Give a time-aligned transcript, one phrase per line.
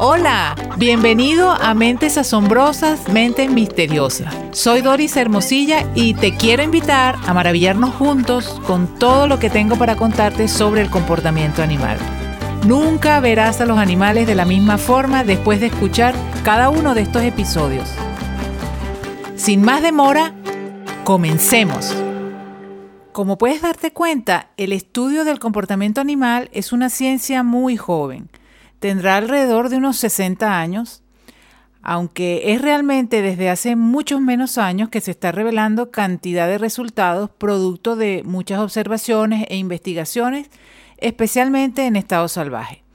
[0.00, 4.32] Hola, bienvenido a Mentes Asombrosas, Mentes Misteriosas.
[4.52, 9.74] Soy Doris Hermosilla y te quiero invitar a maravillarnos juntos con todo lo que tengo
[9.74, 11.98] para contarte sobre el comportamiento animal.
[12.64, 16.14] Nunca verás a los animales de la misma forma después de escuchar
[16.44, 17.92] cada uno de estos episodios.
[19.34, 20.32] Sin más demora,
[21.02, 21.92] comencemos.
[23.10, 28.28] Como puedes darte cuenta, el estudio del comportamiento animal es una ciencia muy joven
[28.78, 31.02] tendrá alrededor de unos 60 años,
[31.82, 37.30] aunque es realmente desde hace muchos menos años que se está revelando cantidad de resultados
[37.30, 40.50] producto de muchas observaciones e investigaciones,
[40.98, 42.87] especialmente en estado salvaje.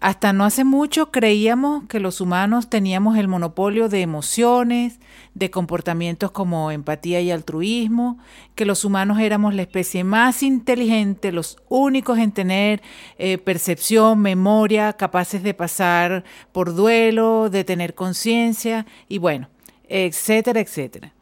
[0.00, 4.98] Hasta no hace mucho creíamos que los humanos teníamos el monopolio de emociones,
[5.34, 8.18] de comportamientos como empatía y altruismo,
[8.54, 12.80] que los humanos éramos la especie más inteligente, los únicos en tener
[13.18, 19.50] eh, percepción, memoria, capaces de pasar por duelo, de tener conciencia y bueno,
[19.86, 21.12] etcétera, etcétera.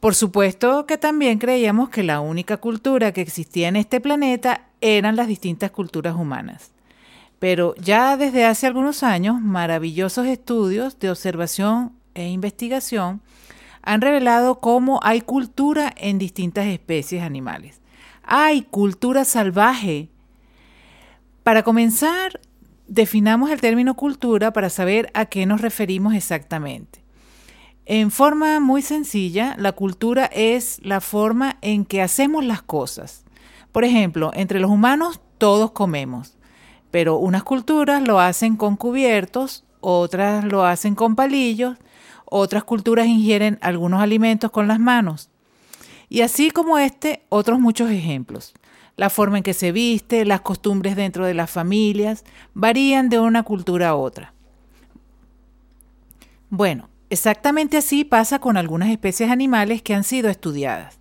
[0.00, 5.14] Por supuesto que también creíamos que la única cultura que existía en este planeta eran
[5.14, 6.72] las distintas culturas humanas.
[7.38, 13.20] Pero ya desde hace algunos años, maravillosos estudios de observación e investigación
[13.82, 17.80] han revelado cómo hay cultura en distintas especies animales.
[18.22, 20.08] Hay cultura salvaje.
[21.42, 22.40] Para comenzar,
[22.88, 27.04] definamos el término cultura para saber a qué nos referimos exactamente.
[27.84, 33.24] En forma muy sencilla, la cultura es la forma en que hacemos las cosas.
[33.70, 36.36] Por ejemplo, entre los humanos todos comemos
[36.96, 41.76] pero unas culturas lo hacen con cubiertos, otras lo hacen con palillos,
[42.24, 45.28] otras culturas ingieren algunos alimentos con las manos.
[46.08, 48.54] Y así como este, otros muchos ejemplos.
[48.96, 53.42] La forma en que se viste, las costumbres dentro de las familias, varían de una
[53.42, 54.32] cultura a otra.
[56.48, 60.98] Bueno, exactamente así pasa con algunas especies animales que han sido estudiadas.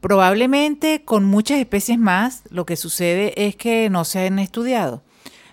[0.00, 5.04] Probablemente con muchas especies más lo que sucede es que no se han estudiado.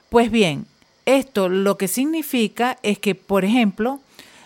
[0.10, 0.66] Pues bien,
[1.06, 4.00] esto lo que significa es que, por ejemplo,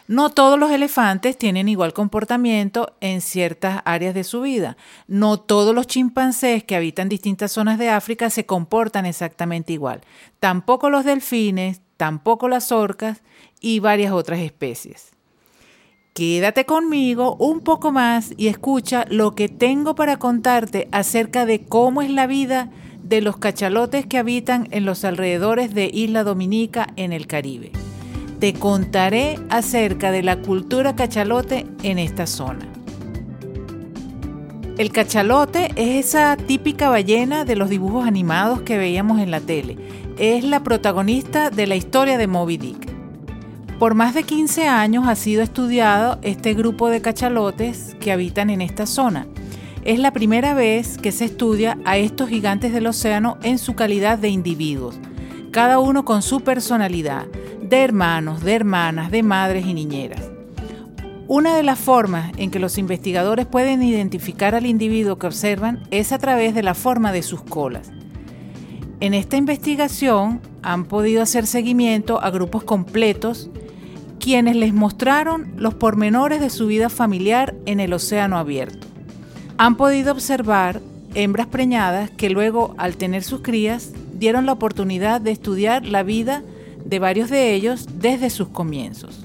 [0.07, 4.75] no todos los elefantes tienen igual comportamiento en ciertas áreas de su vida.
[5.07, 10.01] No todos los chimpancés que habitan distintas zonas de África se comportan exactamente igual.
[10.39, 13.21] Tampoco los delfines, tampoco las orcas
[13.59, 15.11] y varias otras especies.
[16.13, 22.01] Quédate conmigo un poco más y escucha lo que tengo para contarte acerca de cómo
[22.01, 22.69] es la vida
[23.03, 27.71] de los cachalotes que habitan en los alrededores de Isla Dominica en el Caribe.
[28.39, 32.67] Te contaré acerca de la cultura cachalote en esta zona.
[34.77, 39.77] El cachalote es esa típica ballena de los dibujos animados que veíamos en la tele.
[40.17, 42.91] Es la protagonista de la historia de Moby Dick.
[43.77, 48.61] Por más de 15 años ha sido estudiado este grupo de cachalotes que habitan en
[48.61, 49.27] esta zona
[49.83, 54.19] es la primera vez que se estudia a estos gigantes del océano en su calidad
[54.19, 54.99] de individuos,
[55.51, 57.25] cada uno con su personalidad,
[57.61, 60.29] de hermanos, de hermanas, de madres y niñeras.
[61.27, 66.11] Una de las formas en que los investigadores pueden identificar al individuo que observan es
[66.11, 67.91] a través de la forma de sus colas.
[68.99, 73.49] En esta investigación han podido hacer seguimiento a grupos completos
[74.19, 78.90] quienes les mostraron los pormenores de su vida familiar en el océano abierto
[79.61, 80.81] han podido observar
[81.13, 86.41] hembras preñadas que luego, al tener sus crías, dieron la oportunidad de estudiar la vida
[86.83, 89.23] de varios de ellos desde sus comienzos.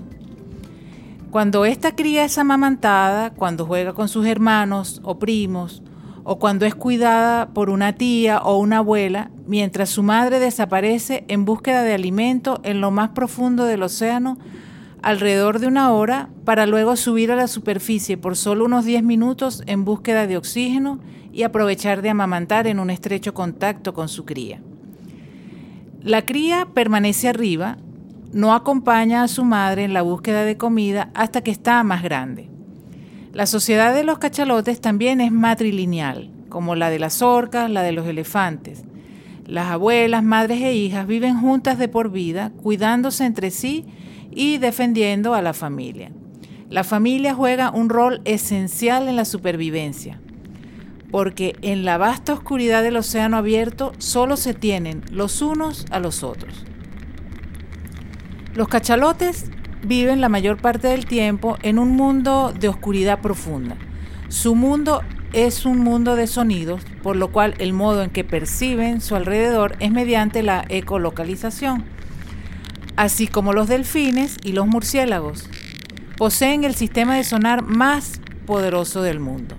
[1.31, 5.83] Cuando esta cría es amamantada, cuando juega con sus hermanos o primos,
[6.23, 11.47] o cuando es cuidada por una tía o una abuela, mientras su madre desaparece en
[11.47, 14.37] búsqueda de alimento en lo más profundo del océano,
[15.03, 19.63] alrededor de una hora para luego subir a la superficie por solo unos 10 minutos
[19.67, 20.99] en búsqueda de oxígeno
[21.33, 24.61] y aprovechar de amamantar en un estrecho contacto con su cría.
[26.03, 27.79] La cría permanece arriba,
[28.33, 32.49] no acompaña a su madre en la búsqueda de comida hasta que está más grande.
[33.33, 37.93] La sociedad de los cachalotes también es matrilineal, como la de las orcas, la de
[37.93, 38.85] los elefantes.
[39.47, 43.85] Las abuelas, madres e hijas viven juntas de por vida, cuidándose entre sí
[44.37, 46.13] y defendiendo a la familia.
[46.69, 50.21] La familia juega un rol esencial en la supervivencia,
[51.11, 56.23] porque en la vasta oscuridad del océano abierto solo se tienen los unos a los
[56.23, 56.67] otros.
[58.55, 59.47] Los cachalotes
[59.83, 63.79] viven la mayor parte del tiempo en un mundo de oscuridad profunda.
[64.29, 65.01] Su mundo
[65.33, 69.77] es un mundo de sonidos, por lo cual el modo en que perciben su alrededor
[69.81, 71.96] es mediante la ecolocalización
[72.97, 75.49] así como los delfines y los murciélagos.
[76.17, 79.57] Poseen el sistema de sonar más poderoso del mundo.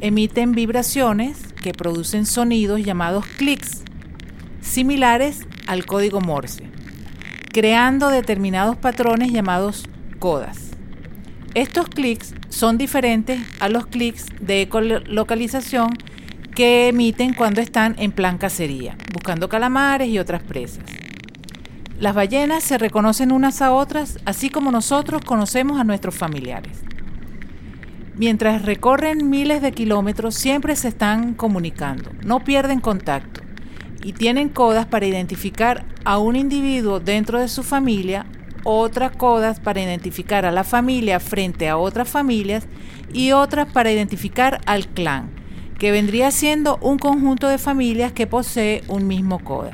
[0.00, 3.82] Emiten vibraciones que producen sonidos llamados clics,
[4.60, 6.64] similares al código Morse,
[7.52, 9.84] creando determinados patrones llamados
[10.18, 10.70] codas.
[11.54, 15.90] Estos clics son diferentes a los clics de ecolocalización
[16.54, 20.99] que emiten cuando están en plan cacería, buscando calamares y otras presas.
[22.00, 26.78] Las ballenas se reconocen unas a otras, así como nosotros conocemos a nuestros familiares.
[28.16, 33.42] Mientras recorren miles de kilómetros, siempre se están comunicando, no pierden contacto
[34.02, 38.24] y tienen codas para identificar a un individuo dentro de su familia,
[38.64, 42.66] otras codas para identificar a la familia frente a otras familias
[43.12, 45.32] y otras para identificar al clan,
[45.78, 49.72] que vendría siendo un conjunto de familias que posee un mismo coda.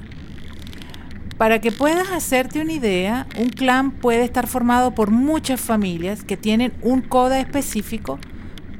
[1.39, 6.39] Para que puedas hacerte una idea, un clan puede estar formado por muchas familias que
[6.39, 8.19] tienen un coda específico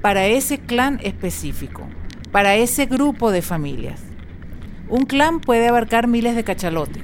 [0.01, 1.87] para ese clan específico,
[2.33, 4.01] para ese grupo de familias.
[4.89, 7.03] Un clan puede abarcar miles de cachalotes.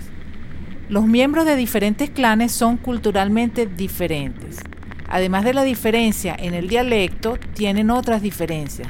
[0.88, 4.60] Los miembros de diferentes clanes son culturalmente diferentes.
[5.08, 8.88] Además de la diferencia en el dialecto, tienen otras diferencias.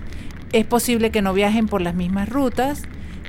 [0.53, 2.85] Es posible que no viajen por las mismas rutas,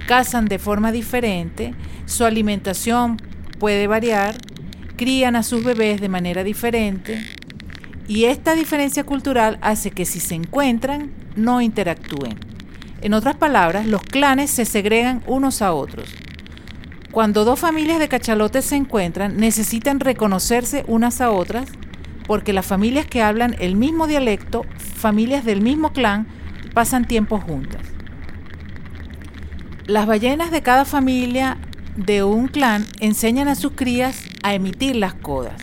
[0.07, 1.73] cazan de forma diferente,
[2.05, 3.17] su alimentación
[3.59, 4.35] puede variar,
[4.95, 7.23] crían a sus bebés de manera diferente
[8.07, 12.37] y esta diferencia cultural hace que si se encuentran no interactúen.
[13.01, 16.09] En otras palabras, los clanes se segregan unos a otros.
[17.11, 21.69] Cuando dos familias de cachalotes se encuentran, necesitan reconocerse unas a otras
[22.25, 26.27] porque las familias que hablan el mismo dialecto, familias del mismo clan,
[26.73, 27.92] pasan tiempo juntas.
[29.85, 31.57] Las ballenas de cada familia
[31.97, 35.61] de un clan enseñan a sus crías a emitir las codas.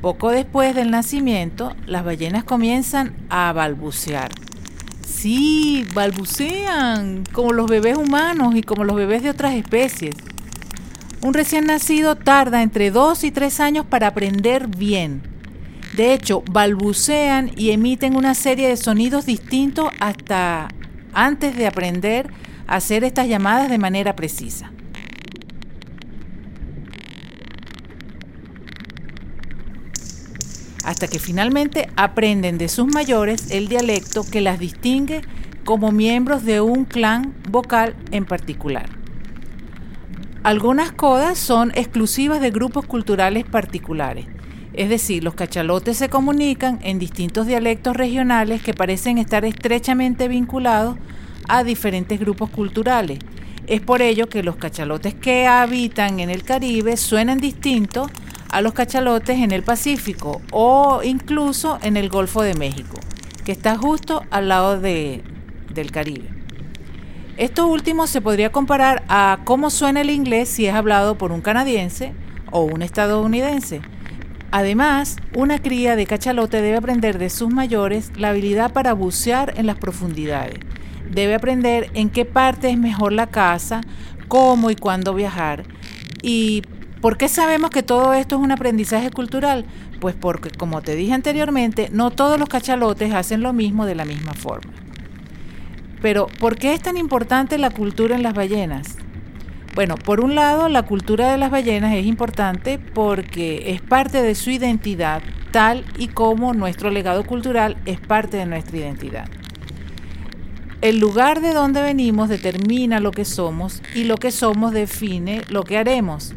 [0.00, 4.30] Poco después del nacimiento, las ballenas comienzan a balbucear.
[5.04, 10.14] Sí, balbucean, como los bebés humanos y como los bebés de otras especies.
[11.20, 15.22] Un recién nacido tarda entre dos y tres años para aprender bien.
[15.96, 20.68] De hecho, balbucean y emiten una serie de sonidos distintos hasta
[21.12, 22.30] antes de aprender
[22.66, 24.70] hacer estas llamadas de manera precisa.
[30.84, 35.22] Hasta que finalmente aprenden de sus mayores el dialecto que las distingue
[35.64, 38.90] como miembros de un clan vocal en particular.
[40.42, 44.26] Algunas codas son exclusivas de grupos culturales particulares,
[44.74, 50.96] es decir, los cachalotes se comunican en distintos dialectos regionales que parecen estar estrechamente vinculados
[51.48, 53.18] a diferentes grupos culturales.
[53.66, 58.10] Es por ello que los cachalotes que habitan en el Caribe suenan distintos
[58.50, 62.96] a los cachalotes en el Pacífico o incluso en el Golfo de México,
[63.44, 66.28] que está justo al lado del Caribe.
[67.36, 71.40] Esto último se podría comparar a cómo suena el inglés si es hablado por un
[71.40, 72.12] canadiense
[72.52, 73.80] o un estadounidense.
[74.52, 79.66] Además, una cría de cachalote debe aprender de sus mayores la habilidad para bucear en
[79.66, 80.60] las profundidades
[81.10, 83.80] debe aprender en qué parte es mejor la casa,
[84.28, 85.64] cómo y cuándo viajar.
[86.22, 86.62] ¿Y
[87.00, 89.64] por qué sabemos que todo esto es un aprendizaje cultural?
[90.00, 94.04] Pues porque, como te dije anteriormente, no todos los cachalotes hacen lo mismo de la
[94.04, 94.72] misma forma.
[96.02, 98.96] Pero, ¿por qué es tan importante la cultura en las ballenas?
[99.74, 104.34] Bueno, por un lado, la cultura de las ballenas es importante porque es parte de
[104.34, 109.28] su identidad, tal y como nuestro legado cultural es parte de nuestra identidad.
[110.84, 115.62] El lugar de donde venimos determina lo que somos y lo que somos define lo
[115.62, 116.34] que haremos.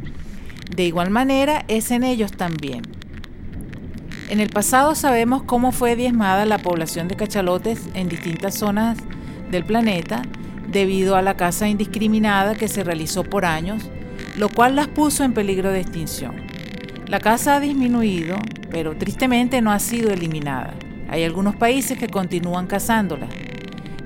[0.74, 2.84] De igual manera es en ellos también.
[4.30, 8.98] En el pasado sabemos cómo fue diezmada la población de cachalotes en distintas zonas
[9.52, 10.22] del planeta
[10.72, 13.92] debido a la caza indiscriminada que se realizó por años,
[14.38, 16.38] lo cual las puso en peligro de extinción.
[17.06, 18.38] La caza ha disminuido,
[18.72, 20.74] pero tristemente no ha sido eliminada.
[21.10, 23.47] Hay algunos países que continúan cazándolas.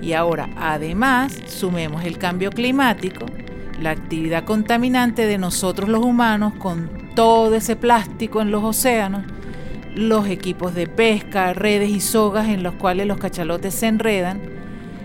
[0.01, 3.25] Y ahora, además, sumemos el cambio climático,
[3.79, 9.24] la actividad contaminante de nosotros los humanos con todo ese plástico en los océanos,
[9.96, 14.41] los equipos de pesca, redes y sogas en los cuales los cachalotes se enredan,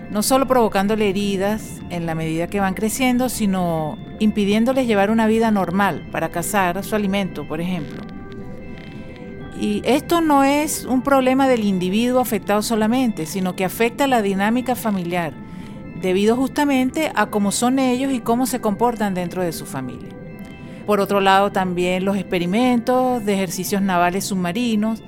[0.09, 5.51] no solo provocándole heridas en la medida que van creciendo, sino impidiéndoles llevar una vida
[5.51, 8.06] normal para cazar su alimento, por ejemplo.
[9.59, 14.75] Y esto no es un problema del individuo afectado solamente, sino que afecta la dinámica
[14.75, 15.33] familiar,
[15.99, 20.09] debido justamente a cómo son ellos y cómo se comportan dentro de su familia.
[20.85, 25.03] Por otro lado, también los experimentos de ejercicios navales submarinos,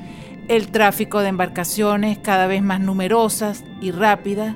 [0.48, 4.56] el tráfico de embarcaciones cada vez más numerosas y rápidas,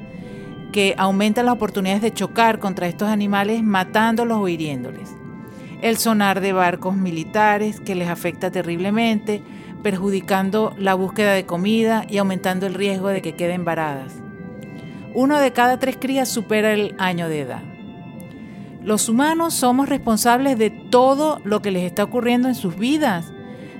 [0.74, 5.16] que aumentan las oportunidades de chocar contra estos animales matándolos o hiriéndoles.
[5.82, 9.44] El sonar de barcos militares que les afecta terriblemente,
[9.84, 14.14] perjudicando la búsqueda de comida y aumentando el riesgo de que queden varadas.
[15.14, 17.62] Uno de cada tres crías supera el año de edad.
[18.82, 23.32] Los humanos somos responsables de todo lo que les está ocurriendo en sus vidas.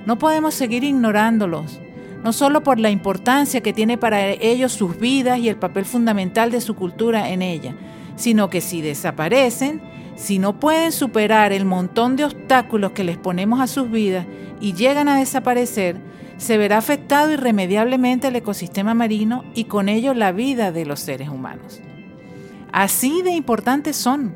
[0.06, 1.80] No podemos seguir ignorándolos,
[2.22, 6.50] no solo por la importancia que tiene para ellos sus vidas y el papel fundamental
[6.50, 7.74] de su cultura en ella,
[8.16, 9.82] sino que si desaparecen,
[10.16, 14.26] si no pueden superar el montón de obstáculos que les ponemos a sus vidas
[14.60, 16.00] y llegan a desaparecer,
[16.36, 21.28] se verá afectado irremediablemente el ecosistema marino y con ello la vida de los seres
[21.28, 21.80] humanos.
[22.72, 24.34] Así de importantes son.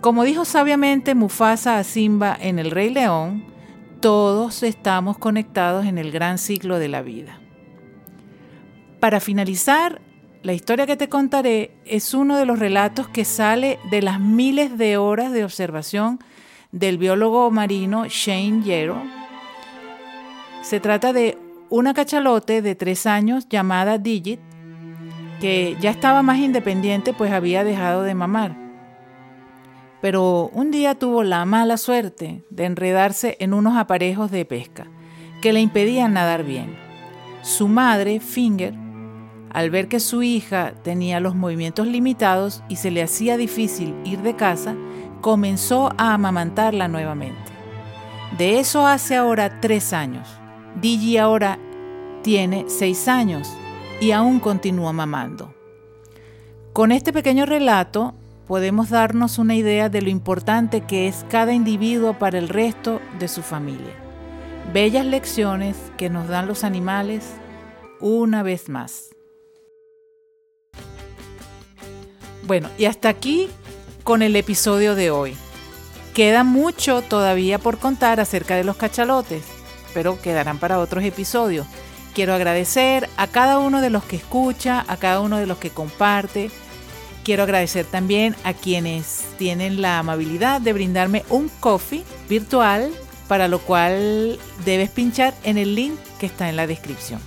[0.00, 3.44] Como dijo sabiamente Mufasa a Simba en El Rey León,
[4.00, 7.40] todos estamos conectados en el gran ciclo de la vida.
[9.00, 10.00] Para finalizar,
[10.44, 14.78] la historia que te contaré es uno de los relatos que sale de las miles
[14.78, 16.20] de horas de observación
[16.70, 19.02] del biólogo marino Shane Yarrow.
[20.62, 21.36] Se trata de
[21.70, 24.38] una cachalote de tres años llamada Digit,
[25.40, 28.64] que ya estaba más independiente pues había dejado de mamar
[30.04, 34.86] pero un día tuvo la mala suerte de enredarse en unos aparejos de pesca
[35.40, 36.76] que le impedían nadar bien.
[37.40, 38.74] Su madre, Finger,
[39.54, 44.20] al ver que su hija tenía los movimientos limitados y se le hacía difícil ir
[44.20, 44.74] de casa,
[45.20, 47.52] comenzó a amamantarla nuevamente.
[48.36, 50.28] De eso hace ahora tres años.
[50.80, 51.58] Digi ahora
[52.22, 53.48] tiene seis años
[54.00, 55.54] y aún continúa mamando.
[56.72, 58.12] Con este pequeño relato
[58.48, 63.28] podemos darnos una idea de lo importante que es cada individuo para el resto de
[63.28, 63.94] su familia.
[64.72, 67.34] Bellas lecciones que nos dan los animales
[68.00, 69.14] una vez más.
[72.46, 73.48] Bueno, y hasta aquí
[74.02, 75.36] con el episodio de hoy.
[76.12, 79.44] Queda mucho todavía por contar acerca de los cachalotes,
[79.92, 81.66] pero quedarán para otros episodios.
[82.14, 85.70] Quiero agradecer a cada uno de los que escucha, a cada uno de los que
[85.70, 86.50] comparte,
[87.24, 92.92] Quiero agradecer también a quienes tienen la amabilidad de brindarme un coffee virtual,
[93.28, 97.20] para lo cual debes pinchar en el link que está en la descripción.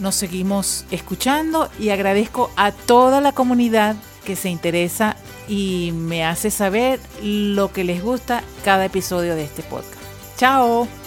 [0.00, 3.94] Nos seguimos escuchando y agradezco a toda la comunidad
[4.28, 5.16] que se interesa
[5.48, 10.02] y me hace saber lo que les gusta cada episodio de este podcast.
[10.36, 10.97] ¡Chao!